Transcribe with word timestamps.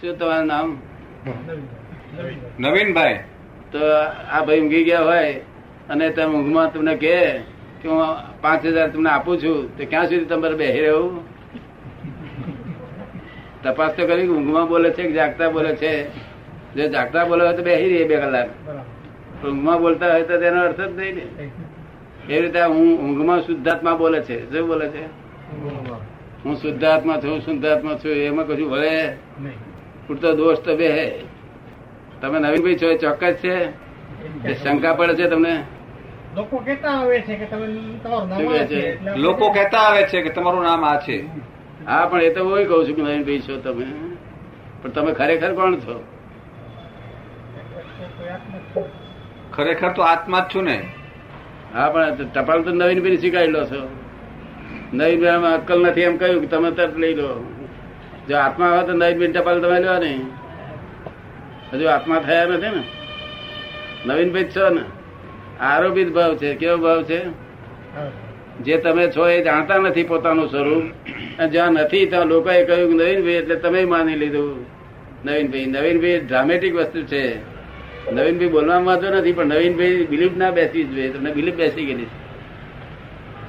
શું 0.00 0.18
તમારું 0.18 0.46
નામ? 0.46 0.68
નવીનભાઈ. 2.58 3.18
તો 3.72 3.80
આ 4.34 4.42
ભાઈ 4.46 4.60
ઊંઘી 4.60 4.84
ગયા 4.88 5.06
હોય 5.08 5.32
અને 5.90 6.06
તમે 6.16 6.34
ઊંઘમાં 6.38 6.68
તમને 6.72 6.94
કે 7.02 7.14
હું 7.84 7.98
પાંચ 8.42 8.62
હજાર 8.66 8.88
તમને 8.92 9.10
આપું 9.10 9.40
છું 9.42 9.58
તો 9.76 9.82
ક્યાં 9.90 10.06
સુધી 10.08 10.28
તમારે 10.30 10.56
બેસી 10.60 10.84
રહેવું? 10.86 11.18
તપાસ 13.62 13.92
તો 13.96 14.06
કરી 14.06 14.28
ઊંઘમાં 14.28 14.68
બોલે 14.68 14.88
છે 14.96 15.02
કે 15.08 15.12
જાગતા 15.18 15.50
બોલે 15.50 15.72
છે? 15.76 15.92
જો 16.76 16.84
જાગતા 16.94 17.24
બોલે 17.28 17.42
હોય 17.44 17.56
તો 17.58 17.62
બેસી 17.68 17.88
રહીએ 17.92 18.08
બે 18.10 18.16
કલાક. 18.22 18.48
ઊંઘમાં 19.44 19.78
બોલતા 19.82 20.12
હોય 20.12 20.24
તો 20.30 20.34
તેનો 20.42 20.58
અર્થ 20.66 20.80
જ 20.80 20.90
નહીં 20.98 21.14
ને. 21.16 21.24
એ 22.28 22.40
રીતે 22.42 22.60
હું 22.62 22.90
ઊંઘમાં 23.04 23.40
શુદ્ધાત્મા 23.46 23.96
બોલે 24.02 24.20
છે. 24.22 24.36
શું 24.50 24.66
બોલે 24.70 24.86
છે? 24.94 25.04
હું 26.44 26.54
શુદ્ધાત્મા 26.62 27.18
છું 27.22 27.40
શુદ્ધાત્મા 27.46 27.96
છું 28.04 28.12
એમાં 28.28 28.46
કશું 28.46 28.70
ભલે 28.70 28.94
પૂરતો 30.08 30.34
દોષ 30.34 30.58
તો 30.58 30.76
બે 30.76 30.88
હે. 30.88 31.24
તમે 32.20 32.38
નવીનભાઈ 32.38 32.76
છો 32.76 32.90
એ 32.90 32.96
ચોક્કસ 32.96 33.40
છે. 33.40 33.72
એ 34.44 34.54
શંકા 34.54 34.94
પડે 34.94 35.14
છે 35.14 35.28
તમને? 35.28 35.64
લોકો 36.36 36.58
કેતા 36.58 36.90
આવે 36.90 37.22
છે 37.22 37.36
કે 37.36 37.46
તમે 37.46 37.66
તમારું 38.02 38.28
નામ 38.28 38.66
છે? 38.66 38.98
લોકો 39.16 39.50
કહેતા 39.50 39.78
આવે 39.78 40.02
છે 40.06 40.22
કે 40.22 40.30
તમારું 40.30 40.62
નામ 40.62 40.84
આ 40.84 40.96
છે. 40.96 41.24
હા 41.86 42.06
પણ 42.06 42.20
એ 42.20 42.30
તો 42.30 42.44
હું 42.44 42.66
કહું 42.66 42.86
છું 42.86 42.94
કે 42.94 43.02
નવીનભાઈ 43.02 43.40
છો 43.40 43.56
તમે. 43.56 43.86
પણ 44.82 44.90
તમે 44.90 45.12
ખરેખર 45.12 45.54
કોણ 45.54 45.80
છો. 45.80 46.00
ખરેખર 49.52 49.92
તો 49.94 50.02
આત્મા 50.02 50.40
જ 50.40 50.52
છું 50.52 50.64
ને. 50.64 50.88
હા 51.74 51.88
પણ 51.88 52.30
ટપાલ 52.34 52.62
તો 52.62 52.70
નવીનભાઈ 52.70 53.16
શીખાઈ 53.16 53.46
લો 53.46 53.64
છો. 53.66 53.88
નવીનભાઈ 54.92 55.54
અક્કલ 55.54 55.86
નથી 55.86 56.02
એમ 56.02 56.16
કહ્યું 56.16 56.40
કે 56.40 56.46
તમે 56.46 56.70
તરત 56.70 56.96
લઈ 56.96 57.14
લો. 57.14 57.44
જો 58.28 58.36
આત્મા 58.36 58.66
આવે 58.66 58.86
તો 58.86 58.92
નવીનભાઈ 58.92 59.32
ટપાલ 59.32 59.60
તમે 59.60 59.80
લેવા 59.80 59.98
નહીં 59.98 60.26
હજુ 61.72 61.86
આત્મા 61.86 62.20
થયા 62.20 62.44
નથી 62.44 62.68
ને. 62.68 62.82
નવીનભાઈ 64.06 64.44
ભાઈ 64.44 64.56
છો 64.56 64.68
ને. 64.68 64.80
આરોપિત 65.60 66.08
ભાવ 66.08 66.36
છે. 66.36 66.54
કેવો 66.54 66.76
ભાવ 66.76 67.02
છે? 67.02 67.20
જે 68.62 68.76
તમે 68.78 69.10
છો 69.10 69.28
એ 69.28 69.42
જાણતા 69.42 69.78
નથી 69.78 70.02
પોતાનું 70.02 70.48
સ્વરૂપ. 70.48 70.84
જ્યાં 71.50 71.72
નથી, 71.72 72.06
ત્યાં 72.06 72.26
લોકોએ 72.26 72.64
કહ્યું 72.64 72.90
નવીન 72.90 72.96
નવીનભાઈ 72.96 73.34
એટલે 73.34 73.56
તમે 73.56 73.84
માની 73.84 74.16
લીધું. 74.16 74.66
નવીનભાઈ 75.24 75.66
નવીનભાઈ 75.66 76.20
ડ્રામેટિક 76.20 76.74
વસ્તુ 76.74 77.02
છે. 77.02 77.36
નવીનભાઈ 78.12 78.48
બોલવામાં 78.48 78.84
વાંધો 78.84 79.18
નથી, 79.18 79.32
પણ 79.32 79.46
નવીનભાઈ 79.46 80.06
બિલીફ 80.06 80.36
ના 80.36 80.50
બેસી 80.50 80.84
જ 80.84 80.90
જોઈએ. 80.94 81.10
તમને 81.10 81.30
બિલીફ 81.32 81.54
બેસી 81.54 81.84
ગયેલી 81.84 82.10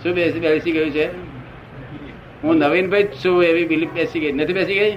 શું 0.04 0.14
બેસી 0.14 0.40
બેસી 0.40 0.72
ગયું 0.72 0.92
છે? 0.92 1.29
હું 2.44 2.56
નવીનભાઈ 2.58 3.04
જ 3.06 3.22
છું 3.24 3.44
એવી 3.44 3.68
બિલીફ 3.68 3.94
બેસી 3.94 4.20
ગઈ. 4.20 4.32
નથી 4.32 4.54
બેસી 4.54 4.80
ગઈ? 4.80 4.94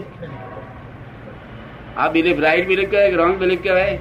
આ 1.97 2.09
બિલીફ 2.09 2.41
રાઈટ 2.41 2.67
બિલીફ 2.67 2.91
કહેવાય 2.91 3.11
કે 3.11 3.17
રોંગ 3.17 3.35
બિલીફ 3.39 3.63
કહેવાય? 3.63 3.99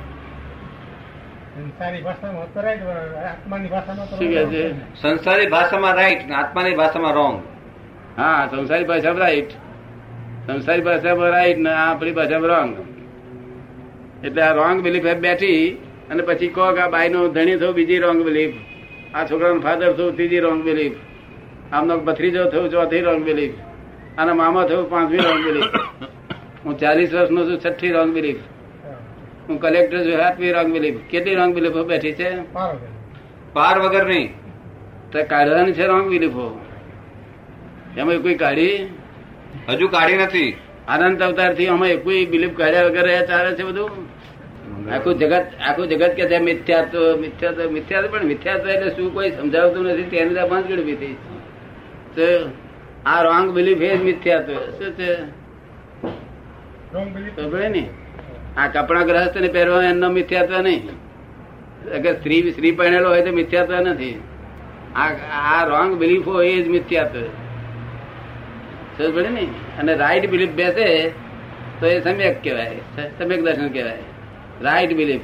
સંસારી 4.95 5.49
ભાષામાં 5.49 5.95
રાઈટ 5.95 6.31
આત્માની 6.33 6.75
ભાષામાં 6.75 7.13
રોંગ 7.13 7.37
હા 8.17 8.47
સંસારી 8.47 8.85
ભાષામાં 8.85 9.21
રાઈટ 9.21 9.51
સંસારી 10.47 10.83
ભાષામાં 10.83 11.31
રાઈટ 11.31 11.59
ને 11.59 11.71
આ 11.71 11.85
આપણી 11.85 12.13
ભાષામાં 12.13 12.51
રોંગ 12.53 12.71
એટલે 14.23 14.41
આ 14.41 14.53
રોંગ 14.53 14.83
બિલીફ 14.83 15.07
બેઠી 15.19 15.61
અને 16.09 16.21
પછી 16.23 16.51
કહો 16.55 16.73
કે 16.73 16.81
આ 16.81 16.89
બાઈ 16.89 17.09
નો 17.09 17.27
ધણી 17.29 17.57
થયું 17.57 17.75
બીજી 17.75 17.99
રોંગ 17.99 18.19
બિલીફ 18.23 18.55
આ 19.13 19.23
છોકરાનો 19.25 19.61
ફાધર 19.61 19.91
થયું 19.93 20.15
ત્રીજી 20.15 20.39
રોંગ 20.39 20.63
બિલીફ 20.63 20.97
આમનો 21.71 21.93
ભત્રીજો 22.07 22.41
થયું 22.51 22.69
ચોથી 22.71 23.03
રોંગ 23.07 23.21
બિલીફ 23.27 23.57
આના 24.17 24.39
મામા 24.39 24.65
થયું 24.69 24.87
પાંચમી 24.93 25.25
રોંગ 25.27 25.41
બિલીફ 25.45 25.73
હું 26.63 26.73
ચાલીસ 26.81 27.11
વર્ષનો 27.15 27.41
છું 27.49 27.57
છઠ્ઠી 27.59 27.93
રોંગ 27.97 28.11
બિલીફ 28.15 28.41
હું 29.47 29.61
કલેક્ટર 29.63 29.99
છું 30.05 30.17
સાતમી 30.21 30.51
રોંગ 30.57 30.69
બિલીફ 30.75 30.99
કેટલી 31.11 31.37
રોંગ 31.39 31.53
બિલીફો 31.57 31.81
બેઠી 31.91 32.15
છે? 32.19 32.29
પાર 33.55 33.75
વગર. 33.79 34.05
નહીં. 34.11 34.27
તો 35.11 35.17
કાઢવાની 35.31 35.77
છે 35.79 35.85
રોંગ 35.91 36.05
બિલીફો 36.13 36.47
એમાં 37.97 38.21
કોઈ 38.25 38.37
કાઢી? 38.43 38.77
હજુ 39.69 39.85
કાઢી 39.95 40.21
નથી. 40.25 40.51
આનંદ 40.87 41.21
અવતારથી 41.27 41.69
અમે 41.75 41.89
કોઈ 42.05 42.23
બિલીફ 42.33 42.55
કાઢ્યા 42.59 42.87
વગર 42.89 43.05
રહ્યા 43.09 43.29
ચાલે 43.31 43.51
છે 43.57 43.63
બધું? 43.63 43.91
આખું 44.93 45.13
જગત 45.21 45.45
આખું 45.67 45.85
જગત 45.91 46.13
કે 46.17 46.23
છે 46.31 46.37
મિથ્યાત્વ 46.49 47.03
મિથ્યાત્વ 47.23 47.75
મિથ્યાત્વ 47.75 48.11
પણ 48.13 48.31
મિથ્યાત્વ 48.31 48.73
એટલે 48.75 48.95
શું 48.95 49.13
કોઈ 49.15 49.31
સમજાવતું 49.37 49.93
નથી? 49.93 50.09
તેની 50.13 50.35
તો 50.37 50.43
પાંચ 50.51 50.65
ગણી 50.69 50.97
થઈ 51.01 51.15
તો 51.21 51.40
આ 53.05 53.23
રોંગ 53.23 53.51
બિલીફ 53.51 53.81
એ 53.81 53.97
જ 53.97 54.03
મિથ્યાત્વ 54.03 54.53
શું 54.53 54.97
છે 57.51 57.67
ને. 57.67 57.89
આ 58.57 58.67
કપડા 58.67 59.01
ગ્રહસ્થ 59.01 59.37
ને 59.37 59.47
પહેરવા 59.47 59.83
એમનો 59.83 60.09
મિથ્યાત્વ 60.09 60.61
નહીં. 60.61 60.89
અગર 61.95 62.13
સ્ત્રી 62.13 62.51
સ્ત્રી 62.51 62.71
પહેરેલો 62.71 63.09
હોય 63.09 63.21
તો 63.21 63.31
મિથ્યાત્વ 63.31 63.75
નથી. 63.75 64.21
આ 64.95 65.09
આ 65.33 65.65
રોંગ 65.65 65.95
બિલીફો 65.95 66.41
એ 66.41 66.61
જ 66.61 66.67
મિથ્યાત્વ. 66.67 67.19
સમજે 68.97 69.29
ને. 69.29 69.47
અને 69.79 69.95
રાઈટ 69.95 70.29
બિલીફ 70.29 70.49
બેસે 70.49 71.09
તો 71.79 71.85
એ 71.85 72.01
સમ્યક 72.01 72.43
કહેવાય. 72.43 72.75
સમ્યક 73.19 73.43
દર્શન 73.43 73.69
કહેવાય. 73.69 73.97
રાઈટ 74.61 74.93
બિલીફ 74.95 75.21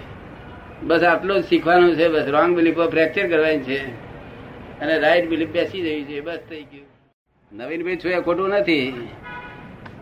બસ 0.84 1.04
આટલું 1.04 1.42
જ 1.42 1.46
શીખવાનું 1.46 1.96
છે. 1.96 2.08
બસ 2.08 2.28
રોંગ 2.28 2.56
બિલીફો 2.56 2.90
ફ્રેક્ચર 2.90 3.28
કરવાની 3.28 3.60
છે. 3.60 4.07
અને 4.82 5.00
રાઈટ 5.00 5.30
બિલીફ 5.30 5.50
બેસી 5.50 5.82
જવી 5.82 6.04
છે 6.04 6.22
બસ 6.22 6.40
થઈ 6.50 6.64
ગયું. 6.64 6.86
નવીનભાઈ 7.52 7.96
છો 7.96 8.10
એ 8.10 8.22
ખોટું 8.22 8.50
નથી. 8.50 9.08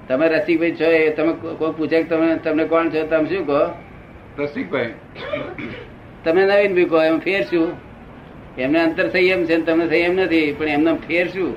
તમે 0.07 0.27
રસિકભાઈ 0.27 0.71
છો 0.71 0.85
એ 0.85 1.09
તમે 1.09 1.33
કોઈ 1.33 1.71
પૂછે 1.71 2.03
કે 2.03 2.09
તમે 2.09 2.35
તમને 2.35 2.65
કોણ 2.65 2.89
છો 2.89 3.07
તમે 3.07 3.29
શું 3.29 3.45
કહો? 3.47 3.61
રસિકભાઈ. 4.43 4.93
તમે 6.23 6.45
નવીનભાઈ 6.45 6.85
કહો 6.85 7.03
એમ 7.03 7.19
ફેર 7.19 7.43
શું? 7.43 7.73
એમને 8.57 8.79
અંતર 8.79 9.09
સંયમ 9.09 9.45
છે 9.45 9.57
ને 9.57 9.63
તમને 9.63 9.87
સંયમ 9.87 10.13
નથી 10.13 10.53
પણ 10.53 10.67
એમને 10.67 10.93
ફેર 10.93 11.27
શું? 11.27 11.55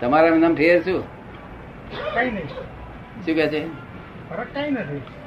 તમારા 0.00 0.26
એમને 0.26 0.54
ફેર 0.54 0.82
શું? 0.82 1.02
નહીં. 2.14 2.48
શું 3.24 3.34
કે 3.34 3.46
છે? 3.46 3.64
ફરક 4.28 4.46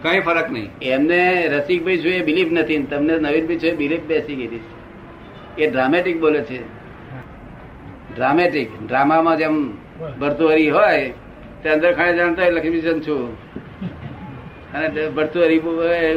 કઈ 0.04 0.20
ફરક 0.20 0.52
નહીં. 0.52 0.70
એમને 0.82 1.48
રસિકભાઈ 1.48 1.98
છું 1.98 2.12
એ 2.12 2.22
બિલીફ 2.22 2.52
નથી 2.52 2.84
તમને 2.84 3.20
નવીનભાઈ 3.20 3.60
છો 3.60 3.68
એ 3.68 3.76
બિલીફ 3.76 4.02
બેસી 4.02 4.36
ગઈ 4.36 4.48
છે. 4.48 4.77
એ 5.58 5.70
ડ્રામેટિક 5.72 6.20
બોલે 6.20 6.42
છે. 6.42 6.60
ડ્રામેટિક 8.16 8.70
ડ્રામામાં 8.88 9.38
જેમ 9.38 9.56
ભરતુહરી 10.20 10.70
હોય 10.70 11.14
તે 11.64 11.70
અંદર 11.70 11.94
ખાણે 11.94 12.14
જાણતા 12.18 12.42
હોય 12.44 12.52
લક્ષ્મીચંદ 12.52 13.02
છું. 13.02 13.22
અને 14.74 15.08
ભરતુહરી 15.10 15.60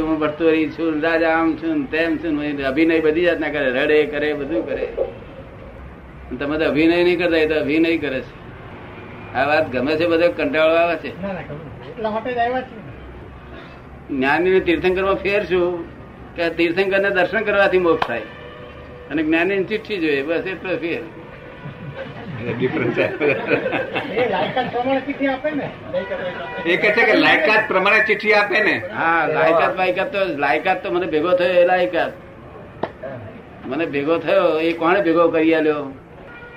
હું 0.01 0.19
ભરતુહરી 0.19 0.71
છું 0.71 1.03
રાજા 1.03 1.31
આમ 1.31 1.57
છું 1.57 1.91
તેમ 1.91 2.17
છું 2.17 2.65
અભિનય 2.65 3.01
બધી 3.01 3.25
જાતના 3.25 3.49
કરે 3.49 3.71
રડે 3.71 4.07
કરે 4.07 4.33
બધું 4.35 4.67
કરે. 4.67 4.87
તમે 6.39 6.59
તો 6.59 6.65
અભિનય 6.65 7.05
નહીં 7.05 7.19
કરતા 7.19 7.37
એ 7.37 7.47
તો 7.47 7.61
અભિનય 7.61 7.97
કરે 7.99 8.21
છે. 8.21 9.35
આ 9.35 9.45
વાત 9.47 9.71
ગમે 9.71 9.97
છે 9.97 10.07
બધો 10.07 10.33
કંટાળો 10.33 10.75
આવે 10.75 10.97
છે. 10.97 11.11
જ્ઞાની 11.21 12.37
ના. 12.41 12.51
જ્ઞાની 14.11 14.61
તીર્થંકરમાં 14.61 15.15
ફેર 15.15 15.45
છું 15.45 15.67
કે 16.37 16.51
તીર્થંકર 16.51 17.01
ને 17.01 17.11
દર્શન 17.11 17.41
કરવાથી 17.41 17.79
મોક્ષ 17.79 18.07
થાય. 18.07 18.23
અને 19.11 19.23
જ્ઞાની 19.23 19.65
ચિઠ્ઠી 19.65 19.97
જોઈએ 19.97 20.23
બસ 20.23 20.47
એટલો 20.47 20.77
ફેર 20.79 21.03
ડિફરન્સ 22.59 22.99
એ 22.99 24.29
લાયકાત 24.31 24.73
પ્રમાણે 24.73 25.01
ચીઠી 25.01 25.27
આપે 25.27 25.51
ને? 25.51 25.71
એ 26.67 26.77
કે 26.77 26.93
છે 26.93 27.05
કે 27.05 27.15
લાયકાત 27.15 27.69
પ્રમાણે 27.69 28.05
ચિઠ્ઠી 28.05 28.33
આપે 28.33 28.61
ને? 28.61 28.83
હા 28.95 29.27
લાયકાત 29.27 29.77
લાયકાત 29.77 30.13
તો 30.13 30.19
લાયકાત 30.39 30.83
તો 30.83 30.91
મને 30.91 31.07
ભેગો 31.07 31.33
થયો 31.33 31.53
એ 31.53 31.65
લાયકાત. 31.65 32.13
મને 33.67 33.87
ભેગો 33.87 34.19
થયો 34.19 34.59
એ 34.59 34.73
કોણે 34.73 35.01
ભેગો 35.03 35.29
કરી 35.29 35.55
આલ્યો? 35.55 35.93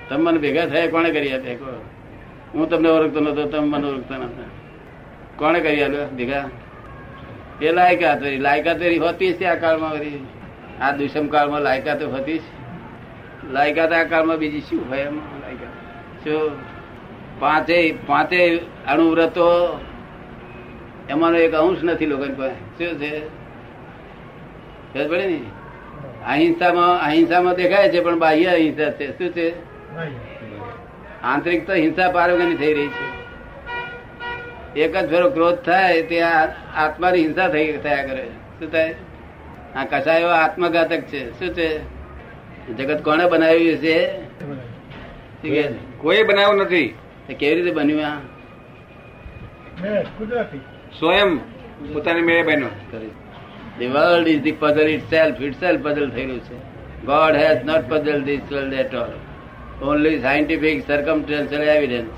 તમે 0.08 0.30
મને 0.30 0.38
ભેગા 0.38 0.66
થયા 0.66 0.88
કોણે 0.88 1.10
કરી 1.10 1.32
આપ્યા? 1.32 1.80
હું 2.54 2.68
તમને 2.68 2.88
ઓળખતો 2.88 3.20
નતો 3.20 3.44
તમે 3.44 3.66
મને 3.66 3.86
ઓળખતા 3.86 4.18
નતા. 4.18 4.50
કોણે 5.36 5.60
કરી 5.60 5.82
આલ્યો 5.82 6.06
ભેગા? 6.06 6.48
એ 7.60 7.72
લાયકાત 7.72 8.22
લાયકાત 8.22 8.80
હોતી 9.00 9.32
જ 9.32 9.36
છે 9.38 9.46
આ 9.46 9.54
કાળમાં 9.54 9.92
આ 10.80 10.90
દુષ્મ 10.90 11.26
કાળમાં 11.26 11.60
લાયકાત 11.60 12.02
હતી 12.02 12.38
જ. 12.38 12.42
લાયકાત 13.52 13.92
આ 13.92 14.04
કાળમાં 14.04 14.36
બીજી 14.36 14.60
શું 14.60 14.88
હોય 14.88 14.98
એમ 14.98 15.16
લાયકાત 15.16 16.24
શું 16.24 16.50
પાંચે 17.40 17.94
પાંચે 18.06 18.60
અણુવ્રતો, 18.88 19.80
એમાંનો 21.10 21.38
એક 21.38 21.54
અંશ 21.54 21.84
નથી 21.84 22.06
લોકો 22.06 22.24
પાસે. 22.24 22.54
શું 22.78 22.98
છે? 22.98 23.20
ખબર 24.94 25.18
ને? 25.18 25.40
અહિંસામાં 26.28 27.00
અહિંસામાં 27.00 27.54
દેખાય 27.54 27.88
છે, 27.88 28.00
પણ 28.00 28.18
બાહ્ય 28.18 28.44
અહિંસા 28.44 28.90
છે. 28.90 29.18
શું 29.18 29.30
છે? 29.30 29.48
આંતરિક 31.22 31.66
તો 31.66 31.72
હિંસા 31.72 32.10
પારવગરની 32.10 32.54
થઈ 32.54 32.74
રહી 32.74 32.86
છે. 32.86 33.24
એક 34.80 34.96
જ 34.96 35.10
ફેરો 35.10 35.30
ક્રોધ 35.30 35.58
થાય, 35.58 36.02
ત્યાં 36.02 36.48
આત્માની 36.76 37.18
હિંસા 37.18 37.48
થઈ, 37.48 37.72
થયા 37.72 38.06
કરે 38.06 38.26
શું 38.58 38.72
થાય? 38.72 38.94
આ 39.76 39.84
કસાયો 39.84 40.28
આત્મઘાતક 40.28 41.02
છે 41.02 41.20
શું 41.38 41.54
છે 41.54 41.80
જગત 42.72 43.02
કોણે 43.02 43.24
બનાવ્યું 43.28 43.78
છે? 43.78 43.96
કોઈ 45.98 46.22
બનાવ્યું 46.22 46.62
નથી 46.62 46.94
કેવી 47.38 47.54
રીતે 47.54 47.70
બન્યું 47.70 48.04
આ 48.04 48.18
મેં 49.82 50.06
કુદરતી 50.18 50.60
સ્વયં 50.98 51.40
પોતાની 51.92 52.22
મેળે 52.22 52.42
બન્યો 52.42 52.70
The 53.78 53.86
world 53.86 54.28
is 54.28 54.40
the 54.42 54.52
puzzle 54.52 54.88
itself, 54.88 55.40
itself 55.40 55.82
puzzle 55.82 56.10
થયેલું 56.10 56.40
છે. 56.40 56.56
God 57.06 57.34
has 57.34 57.64
not 57.64 57.88
puzzled 57.88 58.24
this 58.24 58.44
world 58.50 58.72
at 58.72 58.94
all. 58.94 59.14
Only 59.82 60.20
scientific 60.20 60.86
circumstantial 60.86 61.64
evidence. 61.68 62.14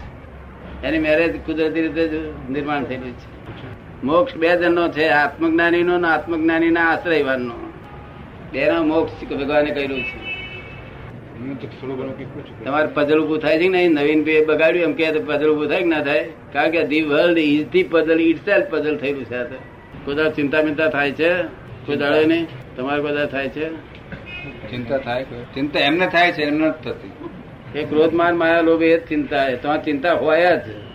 any 0.85 0.99
marriage 0.99 1.41
કુદરતી 1.47 1.81
રીતે 1.81 2.09
જ 2.09 2.15
નિર્માણ 2.51 2.85
થયેલું 2.85 3.13
છે 3.13 3.36
મોક્ષ 4.07 4.37
બે 4.37 4.57
જણનો 4.57 4.89
છે 4.89 5.09
આત્મજ્ઞાનીનો 5.09 5.99
ને 5.99 6.09
આત્મજ્ઞાનીના 6.09 6.81
આશ્રયવાનનો. 6.81 7.55
બેનો 8.53 8.83
મોક્ષ 8.83 9.25
ભગવાને 9.25 9.71
કર્યું 9.71 10.03
છે. 10.03 10.37
તમારે 12.65 12.89
પઝલ 12.95 13.19
ઉભું 13.19 13.39
થાય 13.39 13.59
છે 13.59 13.63
ને 13.63 13.69
નહીં? 13.69 13.91
નવીન 13.91 14.25
ભાઈ 14.25 14.45
બગાડ્યું 14.45 14.85
એમ 14.85 14.93
કે 14.93 15.13
પઝલ 15.13 15.49
ઉભું 15.49 15.69
થાય 15.69 15.79
કે 15.79 15.85
ના 15.85 16.01
થાય? 16.01 16.29
કારણ 16.53 16.71
કે 16.71 16.85
the 16.85 17.03
world 17.03 17.39
is 17.39 17.69
the 17.69 17.83
puzzle 17.83 18.21
itself 18.37 18.67
puzzle 18.71 18.97
થયેલું 18.97 19.25
છે. 19.25 19.45
કોઈ 20.05 20.15
ચિંતા 20.15 20.63
મિંતા 20.63 20.89
થાય 20.89 21.13
છે? 21.13 21.43
કોઈ 21.87 21.97
દાડો 21.97 22.21
નહીં? 22.23 22.47
તમારે 22.77 23.03
બધા 23.03 23.27
થાય 23.27 23.49
છે? 23.49 23.69
ચિંતા 24.71 24.99
થાય 24.99 25.25
ચિંતા 25.25 25.81
એમને 25.81 26.07
થાય 26.07 26.33
છે 26.33 26.43
એમને 26.43 26.67
નથી 26.67 26.91
થતી. 26.91 27.11
એ 27.79 27.85
ક્રોધ 27.85 28.15
માન 28.15 28.37
માયા 28.37 28.61
લોભ 28.61 28.83
એ 28.83 28.99
જ 28.99 29.07
ચિંતા 29.07 29.51
છે. 29.51 29.57
તો 29.57 29.77
ચિંતા 29.77 30.13
હોય 30.13 30.41
જ. 30.41 30.86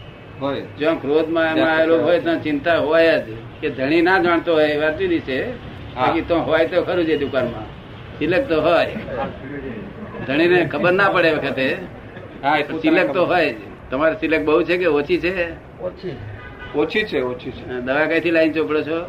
હોય. 0.41 0.63
જ્યાં 0.77 1.01
ક્રોધમાં 1.01 1.59
માયા 1.59 1.85
લોભ 1.85 2.01
હોય 2.01 2.19
ત્યાં 2.19 2.41
ચિંતા 2.43 2.77
હોય 2.77 3.19
જ. 3.19 3.27
કે 3.61 3.69
ધણી 3.69 4.01
ના 4.01 4.19
જાણતો 4.19 4.53
હોય 4.53 4.67
એ 4.67 4.77
વાત 4.77 4.99
જુદી 4.99 5.19
છે. 5.19 5.53
બાકી 5.95 6.21
તો 6.21 6.39
હોય 6.39 6.65
તો 6.65 6.83
ખરું 6.83 7.05
છે 7.05 7.17
દુકાનમાં. 7.17 7.65
સિલેક્ટ 8.19 8.49
તો 8.49 8.61
હોય. 8.61 8.87
ધણીને 10.27 10.65
ખબર 10.65 10.91
ના 10.91 11.09
પડે 11.09 11.31
વખતે. 11.31 11.77
હા 12.43 12.57
એ 12.57 12.79
સિલેક્ટ 12.81 13.13
તો 13.13 13.25
હોય 13.25 13.55
તમારે 13.89 14.15
સિલક 14.19 14.45
બહુ 14.45 14.63
છે 14.63 14.77
કે 14.77 14.87
ઓછી 14.87 15.19
છે? 15.19 15.47
ઓછી. 15.81 16.15
ઓછી 16.75 17.03
છે 17.05 17.21
ઓછી 17.21 17.51
છે. 17.51 17.63
દવા 17.81 18.05
કઈથી 18.05 18.31
લાઈન 18.31 18.53
ચોપડો 18.53 18.81
છો? 18.83 19.05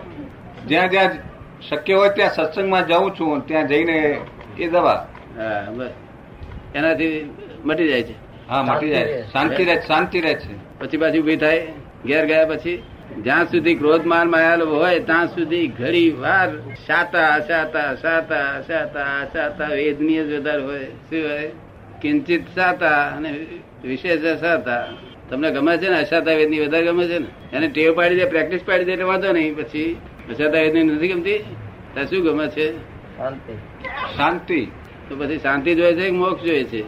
જ્યાં 0.67 0.90
જ્યાં 0.90 1.19
શક્ય 1.61 1.94
હોય 1.94 2.08
ત્યાં 2.08 2.31
સત્સંગમાં 2.31 2.87
જાઉં 2.87 3.14
છું 3.14 3.46
ત્યાં 3.46 3.67
જઈને 3.67 4.19
એ 4.58 4.69
દવા. 4.69 5.06
હા 5.37 5.70
બસ. 5.76 5.90
એનાથી 6.75 7.31
મટી 7.64 7.88
જાય 7.88 8.02
છે. 8.02 8.14
હા 8.52 8.62
મટી 8.62 8.88
જાય 8.88 9.22
શાંતિ 9.32 9.64
રહે. 9.64 9.76
શાંતિ 9.87 10.20
રહે 10.20 10.34
છે. 10.34 10.78
પછી 10.78 10.96
પાછી 10.96 11.19
ઊભી 11.19 11.37
થાય 11.37 11.66
ઘેર 12.06 12.26
ગયા 12.26 12.44
પછી 12.44 12.82
જ્યાં 13.22 13.44
સુધી 13.44 13.75
ક્રોધ 13.75 14.06
માન 14.06 14.31
માયાલો 14.31 14.66
હોય 14.66 14.99
ત્યાં 15.00 15.26
સુધી 15.26 15.66
ઘડી 15.66 16.10
વાર 16.10 16.49
સાતા 16.87 17.28
અસાતા 17.28 17.94
સાતા 17.94 18.44
અસાતા 18.58 19.20
અસાતા 19.20 19.66
વેદની 19.66 20.25
જ 20.25 20.32
વધારે 20.32 20.62
હોય. 20.62 20.84
શું 20.84 21.31
હોય? 21.31 21.50
કિંચિત 22.02 22.44
સાતા 22.54 23.08
અને 23.16 23.46
વિશેષ 23.84 24.25
અસાતા. 24.25 24.88
તમને 25.31 25.50
ગમે 25.50 25.76
છે 25.76 25.88
ને 25.88 25.99
અસાતા 25.99 26.32
વેદની 26.32 26.60
વધારે 26.60 26.87
ગમે 26.87 27.08
છે 27.08 27.19
ને? 27.19 27.56
એને 27.56 27.69
ટેવ 27.69 27.96
પાડી 27.96 28.16
દે 28.16 28.25
પ્રેક્ટિસ 28.25 28.60
પાડી 28.66 28.84
દે 28.84 28.93
એટલે 28.93 29.04
વાંધો 29.04 29.32
નહીં. 29.32 29.56
પછી 29.56 29.96
અસાતા 30.31 30.60
વેદની 30.60 30.82
નથી 30.82 31.08
ગમતી? 31.08 31.38
ત્યાં 31.94 32.06
શું 32.06 32.25
ગમે 32.25 32.49
છે? 32.49 32.76
શાંતિ. 34.16 34.66
તો 35.08 35.16
પછી 35.16 35.38
શાંતિ 35.38 35.75
જોઈએ 35.75 35.94
છે 35.94 36.04
કે 36.04 36.10
મોક્ષ 36.10 36.44
જોઈએ 36.44 36.64
છે? 36.64 36.82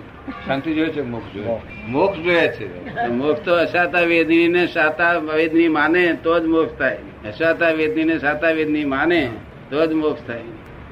શાંતિ 0.47 0.75
જોઈએ 0.75 0.89
છે 0.89 1.03
મોક્ષ 1.03 1.35
જોઈએ 1.35 1.59
મોક્ષ. 1.89 2.19
જોઈએ 2.21 2.49
છે. 2.49 2.67
મોક્ષ 3.09 3.41
તો 3.45 3.55
અસાતા 3.55 4.01
વેદની 4.01 4.49
ને 4.49 4.67
સાતા 4.67 5.13
વેદની 5.13 5.69
માને 5.69 6.17
તો 6.23 6.41
જ 6.41 6.45
મોક્ષ 6.45 6.79
થાય. 6.79 6.99
અસાતા 7.29 7.71
વેદની 7.71 8.05
ને 8.05 8.19
સાતા 8.19 8.51
વેદની 8.51 8.85
માને 8.85 9.31
તો 9.71 9.87
જ 9.87 9.93
મોક્ષ 9.93 10.23
થાય. 10.27 10.43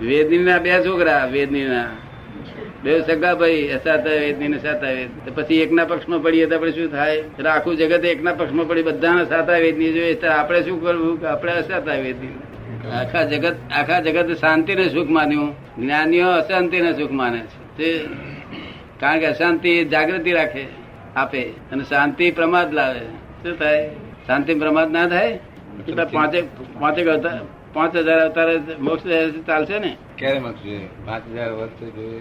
વેદની 0.00 0.38
ના 0.38 0.58
બે 0.58 0.70
છોકરા 0.70 1.24
વેદની 1.24 1.64
ના 1.64 1.90
બે 2.84 3.00
સગા 3.00 3.34
ભાઈ 3.34 3.68
અસાતા 3.68 4.10
વેદની 4.10 4.48
ને 4.48 4.58
સાતા 4.58 4.90
વેદ. 4.90 5.34
પછી 5.34 5.60
એકના 5.62 5.84
પક્ષમાં 5.84 6.22
પડીએ 6.22 6.46
તો 6.46 6.54
આપણે 6.54 6.70
શું 6.70 6.90
થાય? 6.90 7.22
આખું 7.46 7.76
જગત 7.76 8.04
એકના 8.04 8.32
પક્ષમાં 8.32 8.68
પડી 8.68 8.82
બધાને 8.82 9.24
સાતા 9.24 9.58
વેદની 9.58 9.92
જોઈએ. 9.92 10.14
તો 10.14 10.26
આપણે 10.30 10.62
શું 10.62 10.82
કરવું? 10.82 11.20
કે 11.20 11.26
આપણે 11.26 11.52
અસાતા 11.52 11.94
વેદની. 11.94 12.34
આખા 12.90 13.24
જગત 13.24 13.56
આખા 13.70 14.00
જગત 14.00 14.36
શાંતિ 14.40 14.74
ને 14.74 14.88
સુખ 14.88 15.08
માન્યું. 15.08 15.54
જ્ઞાનીઓ 15.78 16.28
અશાંતિ 16.28 16.80
ને 16.80 16.92
સુખ 16.92 17.10
માને 17.10 17.38
છે. 17.38 17.98
કારણ 19.00 19.20
કે 19.20 19.26
અશાંતિ 19.26 19.84
જાગૃતિ 19.84 20.32
રાખે 20.32 20.66
આપે. 21.16 21.42
અને 21.42 21.84
શાંતિ 21.84 22.30
પ્રમાદ 22.30 22.74
લાવે. 22.74 23.00
શું 23.42 23.58
થાય? 23.58 23.88
શાંતિ 24.26 24.54
પ્રમાદ 24.54 24.92
ના 24.92 25.08
થાય? 25.08 25.40
પાંચે 26.12 26.42
પાંચેક 26.80 27.06
અવતાર 27.06 27.40
પાંચ 27.74 27.96
હજાર 27.96 28.18
અવતાર 28.18 28.48
મોક્ષ 28.78 29.02
ચાલશે 29.46 29.78
ને? 29.78 29.96
ક્યારે 30.18 30.38
મોક્ષ 30.38 30.62
જોઈએ? 30.62 30.88
પાંચ 31.06 31.22
હજાર 31.30 31.50
વર્ષ 31.50 31.94
જોઈએ. 31.94 32.20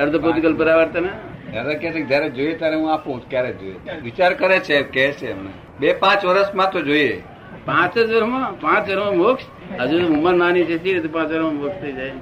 અર્ધભૂતગલ 0.00 0.56
પરાવર્તન 0.56 1.06
દાદા 1.54 1.72
કે 1.72 2.02
જયારે 2.02 2.30
જોઈએ 2.30 2.54
ત્યારે 2.54 2.76
હું 2.76 2.92
આપું 2.92 3.28
ક્યારે 3.28 3.52
જોઈએ. 3.52 3.74
વિચાર 4.02 4.34
કરે 4.34 4.58
છે 4.58 4.82
કે 4.82 5.12
છે 5.12 5.30
એમને. 5.30 5.50
બે 5.80 5.92
પાંચ 5.92 6.24
વર્ષમાં 6.24 6.70
તો 6.70 6.80
જોઈએ. 6.80 7.22
પાંચ 7.66 7.94
જ 7.94 7.98
વર્ષમાં 7.98 8.60
પાંચ 8.60 8.88
વર્ષમાં 8.88 9.16
મોક્ષ? 9.16 9.44
હજુ 9.80 9.96
ઉંમર 10.06 10.34
નાની 10.34 10.64
છે 10.64 10.76
તે 10.78 11.08
પાંચ 11.08 11.30
વર્ષમાં 11.30 11.54
મોક્ષ 11.54 11.80
થઈ 11.80 11.92
જાય. 11.92 12.12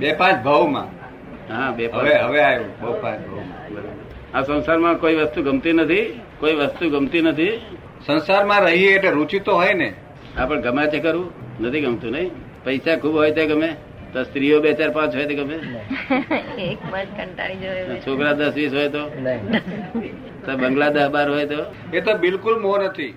બે 0.00 0.12
પાંચ 0.12 0.44
ભાવમાં. 0.44 0.88
હા 1.52 1.70
બે 1.70 1.86
પાંચ. 1.88 2.04
હવે 2.04 2.14
હવે 2.18 2.40
આવ્યું 2.42 2.72
બહુ 2.80 2.92
પાંચ 3.00 3.20
ભાવમાં. 3.26 3.58
આ 4.34 4.42
સંસારમાં 4.42 4.96
કોઈ 4.98 5.14
વસ્તુ 5.14 5.42
ગમતી 5.42 5.72
નથી 5.72 6.06
કોઈ 6.40 6.54
વસ્તુ 6.54 6.90
ગમતી 6.90 7.22
નથી. 7.22 7.54
સંસારમાં 8.06 8.60
રહીએ 8.60 8.94
એટલે 8.94 9.10
રુચિ 9.10 9.38
તો 9.40 9.52
હોય 9.52 9.74
ને. 9.74 9.94
આપણે 10.38 10.60
પણ 10.60 10.70
ગમે 10.70 10.86
તે 10.86 10.98
કરવું 10.98 11.30
નથી 11.60 11.80
ગમતું 11.80 12.12
નહીં? 12.12 12.30
પૈસા 12.64 12.96
ખૂબ 12.96 13.14
હોય 13.14 13.30
તે 13.30 13.46
ગમે 13.46 13.76
તો 14.12 14.24
સ્ત્રીઓ 14.24 14.60
બે 14.60 14.74
ચાર 14.74 14.90
પાંચ 14.90 15.14
હોય 15.14 15.26
તે 15.26 15.34
ગમે. 15.34 15.56
છોકરા 18.04 18.32
દસ 18.32 18.54
વીસ 18.54 18.72
હોય 18.72 18.88
તો? 18.88 19.02
તો 20.50 20.56
બંગલા 20.56 20.90
દહબાર 20.90 21.26
હોય 21.28 21.46
તો 21.46 21.60
એ 21.92 22.00
તો 22.00 22.14
બિલકુલ 22.18 22.56
મોહ 22.60 22.78
નથી 22.78 23.12